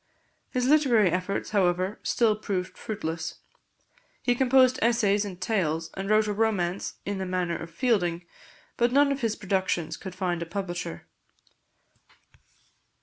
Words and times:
His 0.49 0.65
literary 0.65 1.11
efforts, 1.11 1.51
however, 1.51 1.99
still 2.01 2.35
proved 2.35 2.75
fruitless. 2.75 3.35
He 4.23 4.33
composed 4.33 4.79
essays 4.81 5.23
and 5.25 5.39
tales, 5.39 5.91
and 5.93 6.09
wrote 6.09 6.25
a 6.25 6.33
romance 6.33 6.95
in 7.05 7.19
the 7.19 7.25
manner 7.27 7.55
of 7.55 7.69
Fielding, 7.69 8.25
but 8.77 8.91
none 8.91 9.11
of 9.11 9.21
his 9.21 9.35
productions 9.35 9.97
could 9.97 10.15
find 10.15 10.41
a 10.41 10.47
publisher. 10.47 11.05